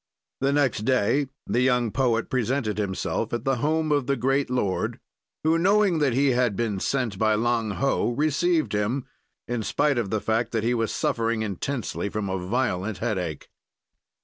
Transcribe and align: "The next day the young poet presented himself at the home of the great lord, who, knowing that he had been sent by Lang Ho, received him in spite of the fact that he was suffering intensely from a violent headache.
"The 0.39 0.51
next 0.51 0.79
day 0.79 1.27
the 1.45 1.61
young 1.61 1.91
poet 1.91 2.27
presented 2.27 2.79
himself 2.79 3.33
at 3.33 3.43
the 3.45 3.57
home 3.57 3.91
of 3.91 4.07
the 4.07 4.15
great 4.15 4.49
lord, 4.49 4.99
who, 5.43 5.59
knowing 5.59 5.99
that 5.99 6.13
he 6.13 6.29
had 6.31 6.55
been 6.55 6.79
sent 6.79 7.19
by 7.19 7.35
Lang 7.35 7.69
Ho, 7.77 8.09
received 8.13 8.73
him 8.73 9.05
in 9.47 9.61
spite 9.61 9.99
of 9.99 10.09
the 10.09 10.19
fact 10.19 10.53
that 10.53 10.63
he 10.63 10.73
was 10.73 10.91
suffering 10.91 11.43
intensely 11.43 12.09
from 12.09 12.29
a 12.31 12.43
violent 12.43 12.97
headache. 12.97 13.47